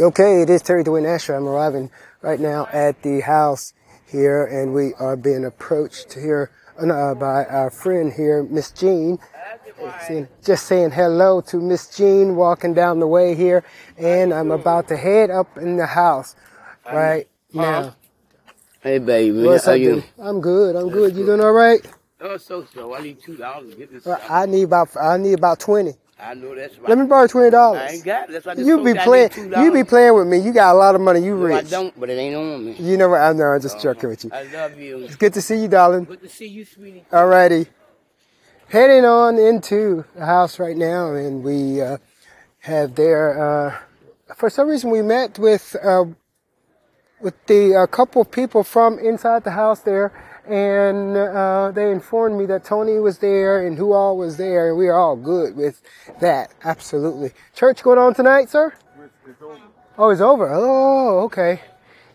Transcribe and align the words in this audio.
Okay, 0.00 0.40
it 0.40 0.48
is 0.48 0.62
Terry 0.62 0.82
Dwayne 0.84 1.06
Ashford. 1.06 1.36
I'm 1.36 1.46
arriving 1.46 1.90
right 2.22 2.40
now 2.40 2.66
at 2.72 3.02
the 3.02 3.20
house 3.20 3.74
here, 4.06 4.42
and 4.46 4.72
we 4.72 4.94
are 4.94 5.16
being 5.16 5.44
approached 5.44 6.14
here 6.14 6.50
uh, 6.80 7.14
by 7.14 7.44
our 7.44 7.68
friend 7.70 8.10
here, 8.10 8.42
Miss 8.42 8.70
Jean. 8.70 9.18
Just 10.42 10.66
saying 10.66 10.92
hello 10.92 11.42
to 11.42 11.58
Miss 11.58 11.94
Jean 11.94 12.36
walking 12.36 12.72
down 12.72 13.00
the 13.00 13.06
way 13.06 13.34
here, 13.34 13.64
and 13.98 14.32
I'm 14.32 14.50
about 14.50 14.88
to 14.88 14.96
head 14.96 15.28
up 15.28 15.58
in 15.58 15.76
the 15.76 15.86
house 15.86 16.36
right 16.86 17.28
now. 17.52 17.94
Hey, 18.80 18.98
baby. 18.98 19.44
What's 19.44 19.66
how 19.66 19.72
up, 19.72 19.78
you? 19.78 19.96
dude? 19.96 20.04
I'm 20.18 20.40
good. 20.40 20.74
I'm 20.74 20.88
good. 20.88 21.14
You 21.14 21.26
doing 21.26 21.42
all 21.42 21.52
right? 21.52 21.86
Oh, 22.22 22.36
so 22.36 22.64
so. 22.72 22.94
I 22.94 23.02
need 23.02 23.20
two 23.20 23.36
dollars 23.36 23.70
to 23.70 23.76
get 23.76 23.92
this. 23.92 24.06
I 24.06 24.46
need 24.46 24.62
about 24.64 24.96
I 24.96 25.16
need 25.16 25.34
about 25.34 25.58
twenty. 25.58 25.94
I 26.20 26.34
know 26.34 26.54
that's 26.54 26.78
right. 26.78 26.88
Let 26.90 26.98
me 26.98 27.06
borrow 27.06 27.26
twenty 27.26 27.48
I 27.48 27.50
dollars. 27.50 27.92
ain't 27.92 28.04
got 28.04 28.28
it. 28.28 28.32
That's 28.32 28.46
why 28.46 28.54
You 28.54 28.84
be 28.84 28.94
playing. 28.94 29.30
You 29.36 29.72
be 29.72 29.82
playing 29.82 30.14
with 30.14 30.28
me. 30.28 30.38
You 30.38 30.52
got 30.52 30.72
a 30.72 30.78
lot 30.78 30.94
of 30.94 31.00
money. 31.00 31.20
You 31.20 31.36
No, 31.36 31.52
I 31.52 31.62
don't, 31.62 31.98
but 31.98 32.10
it 32.10 32.14
ain't 32.14 32.36
on 32.36 32.64
me. 32.64 32.74
You 32.74 32.96
know 32.96 33.08
what? 33.08 33.20
I 33.20 33.32
know. 33.32 33.46
I'm 33.46 33.60
just 33.60 33.80
joking 33.80 34.08
with 34.08 34.24
you. 34.24 34.30
I 34.32 34.44
love 34.44 34.78
you. 34.78 34.98
It's 34.98 35.16
good 35.16 35.34
to 35.34 35.42
see 35.42 35.56
you, 35.62 35.68
darling. 35.68 36.04
Good 36.04 36.22
to 36.22 36.28
see 36.28 36.46
you, 36.46 36.64
sweetie. 36.64 37.04
Alrighty. 37.10 37.66
Heading 38.68 39.04
on 39.04 39.36
into 39.36 40.04
the 40.14 40.24
house 40.24 40.58
right 40.60 40.76
now, 40.76 41.12
and 41.14 41.42
we 41.42 41.82
uh, 41.82 41.98
have 42.60 42.94
there. 42.94 43.42
Uh, 43.42 44.34
for 44.36 44.48
some 44.48 44.68
reason, 44.68 44.90
we 44.90 45.02
met 45.02 45.38
with 45.40 45.74
uh, 45.82 46.04
with 47.20 47.34
the 47.46 47.74
uh, 47.74 47.86
couple 47.86 48.22
of 48.22 48.30
people 48.30 48.62
from 48.62 48.98
inside 48.98 49.44
the 49.44 49.50
house 49.50 49.80
there, 49.80 50.12
and 50.46 51.16
uh, 51.16 51.70
they 51.72 51.90
informed 51.90 52.38
me 52.38 52.46
that 52.46 52.64
Tony 52.64 52.98
was 52.98 53.18
there 53.18 53.66
and 53.66 53.76
who 53.76 53.92
all 53.92 54.16
was 54.16 54.36
there, 54.36 54.70
and 54.70 54.78
we 54.78 54.88
are 54.88 54.98
all 54.98 55.16
good 55.16 55.56
with 55.56 55.82
that. 56.20 56.52
Absolutely. 56.64 57.32
Church 57.54 57.82
going 57.82 57.98
on 57.98 58.14
tonight, 58.14 58.50
sir? 58.50 58.72
Oh, 59.96 60.10
it's 60.10 60.20
over. 60.20 60.50
Oh, 60.52 61.20
okay. 61.24 61.60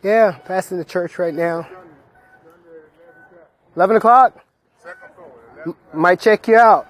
Yeah, 0.03 0.37
passing 0.45 0.77
the 0.77 0.85
church 0.85 1.17
right 1.19 1.33
now. 1.33 1.67
Eleven 3.75 3.95
o'clock. 3.95 4.43
Might 5.93 6.19
check 6.19 6.47
you 6.47 6.55
out. 6.55 6.87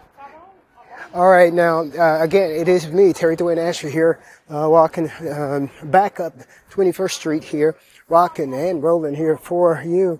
All 1.13 1.29
right, 1.29 1.53
now 1.53 1.79
uh, 1.79 2.21
again, 2.21 2.51
it 2.51 2.67
is 2.67 2.87
me, 2.87 3.13
Terry 3.13 3.37
Dwayne 3.37 3.57
Ashford 3.57 3.93
here, 3.93 4.19
uh, 4.49 4.67
walking 4.69 5.09
um, 5.31 5.69
back 5.83 6.19
up 6.19 6.33
21st 6.69 7.11
Street 7.11 7.43
here, 7.45 7.75
rocking 8.09 8.53
and 8.53 8.83
rolling 8.83 9.15
here 9.15 9.37
for 9.37 9.81
you. 9.85 10.19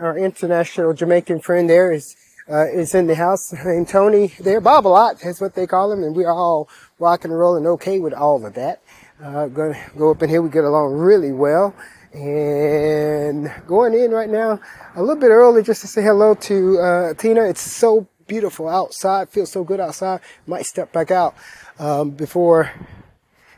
Our 0.00 0.18
international 0.18 0.92
Jamaican 0.92 1.38
friend 1.38 1.70
there 1.70 1.92
is 1.92 2.16
uh, 2.50 2.66
is 2.66 2.96
in 2.96 3.06
the 3.06 3.14
house 3.14 3.52
named 3.64 3.88
Tony. 3.88 4.32
There, 4.40 4.60
Bob 4.60 4.86
a 4.86 4.88
lot 4.88 5.24
is 5.24 5.40
what 5.40 5.54
they 5.54 5.68
call 5.68 5.92
him, 5.92 6.02
and 6.02 6.16
we 6.16 6.24
are 6.24 6.32
all 6.32 6.68
rocking 6.98 7.30
and 7.30 7.38
rolling 7.38 7.64
okay 7.68 8.00
with 8.00 8.12
all 8.12 8.44
of 8.44 8.54
that. 8.54 8.82
Uh, 9.22 9.46
gonna 9.46 9.78
go 9.96 10.10
up 10.10 10.20
in 10.20 10.30
here. 10.30 10.42
We 10.42 10.50
get 10.50 10.64
along 10.64 10.94
really 10.94 11.30
well, 11.30 11.76
and 12.12 13.52
going 13.68 13.94
in 13.94 14.10
right 14.10 14.28
now 14.28 14.58
a 14.96 15.00
little 15.00 15.20
bit 15.20 15.30
early 15.30 15.62
just 15.62 15.80
to 15.82 15.86
say 15.86 16.02
hello 16.02 16.34
to 16.34 16.78
uh, 16.80 17.14
Tina. 17.14 17.44
It's 17.44 17.60
so 17.60 18.08
beautiful 18.26 18.68
outside. 18.68 19.28
Feels 19.28 19.52
so 19.52 19.62
good 19.62 19.78
outside. 19.78 20.20
Might 20.44 20.66
step 20.66 20.92
back 20.92 21.12
out 21.12 21.36
um, 21.78 22.10
before 22.10 22.72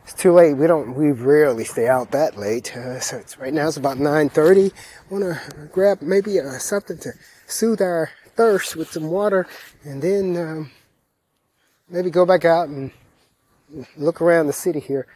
it's 0.06 0.14
too 0.14 0.32
late. 0.32 0.54
We 0.54 0.68
don't. 0.68 0.94
We 0.94 1.10
rarely 1.10 1.64
stay 1.64 1.88
out 1.88 2.12
that 2.12 2.38
late. 2.38 2.76
Uh, 2.76 3.00
so 3.00 3.16
it's 3.16 3.38
right 3.38 3.52
now. 3.52 3.66
It's 3.66 3.76
about 3.76 3.98
nine 3.98 4.28
thirty. 4.28 4.70
Want 5.10 5.24
to 5.24 5.68
grab 5.72 6.00
maybe 6.00 6.38
uh, 6.38 6.58
something 6.58 6.96
to 6.98 7.10
soothe 7.48 7.82
our 7.82 8.10
thirst 8.36 8.76
with 8.76 8.92
some 8.92 9.08
water, 9.08 9.48
and 9.82 10.00
then 10.00 10.36
um, 10.36 10.70
maybe 11.88 12.08
go 12.10 12.24
back 12.24 12.44
out 12.44 12.68
and 12.68 12.92
look 13.96 14.20
around 14.20 14.46
the 14.46 14.52
city 14.52 14.78
here 14.78 15.08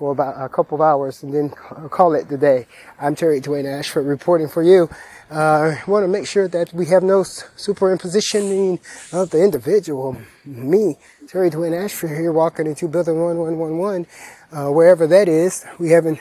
for 0.00 0.12
about 0.12 0.42
a 0.42 0.48
couple 0.48 0.74
of 0.76 0.80
hours 0.80 1.22
and 1.22 1.34
then 1.34 1.50
call 1.50 2.14
it 2.14 2.26
the 2.30 2.38
day. 2.38 2.66
I'm 2.98 3.14
Terry 3.14 3.38
Dwayne 3.38 3.66
Ashford 3.66 4.06
reporting 4.06 4.48
for 4.48 4.62
you. 4.62 4.88
Uh, 5.30 5.76
I 5.76 5.82
want 5.86 6.04
to 6.04 6.08
make 6.08 6.26
sure 6.26 6.48
that 6.48 6.72
we 6.72 6.86
have 6.86 7.02
no 7.02 7.20
superimpositioning 7.20 8.80
of 9.12 9.28
the 9.28 9.44
individual. 9.44 10.16
Me, 10.46 10.96
Terry 11.28 11.50
Dwayne 11.50 11.78
Ashford 11.78 12.12
here 12.16 12.32
walking 12.32 12.66
into 12.66 12.88
building 12.88 13.20
1111, 13.20 14.06
uh, 14.52 14.72
wherever 14.72 15.06
that 15.06 15.28
is. 15.28 15.66
We 15.78 15.90
haven't 15.90 16.18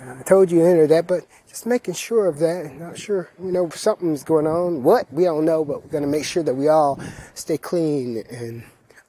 uh, 0.00 0.22
told 0.22 0.50
you 0.50 0.60
to 0.60 0.64
enter 0.64 0.86
that, 0.86 1.06
but 1.06 1.26
just 1.46 1.66
making 1.66 1.92
sure 1.92 2.26
of 2.26 2.38
that. 2.38 2.72
Not 2.74 2.98
sure, 2.98 3.28
you 3.38 3.52
know, 3.52 3.68
something's 3.68 4.24
going 4.24 4.46
on. 4.46 4.82
What? 4.82 5.12
We 5.12 5.24
don't 5.24 5.44
know, 5.44 5.62
but 5.62 5.82
we're 5.82 5.90
going 5.90 6.04
to 6.04 6.10
make 6.10 6.24
sure 6.24 6.42
that 6.42 6.54
we 6.54 6.68
all 6.68 6.98
stay 7.34 7.58
clean 7.58 8.24
and 8.30 8.64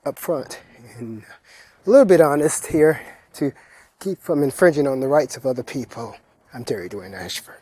upfront 0.06 0.58
and 0.98 1.24
a 1.88 1.90
little 1.90 2.04
bit 2.04 2.20
honest 2.20 2.68
here 2.68 3.00
to 3.36 3.54
keep 4.00 4.22
from 4.22 4.44
infringing 4.44 4.88
on 4.88 5.00
the 5.00 5.08
rights 5.08 5.38
of 5.38 5.46
other 5.46 5.64
people. 5.64 6.16
I'm 6.54 6.64
Terry 6.66 6.90
Dwayne 6.90 7.14
Ashford. 7.14 7.62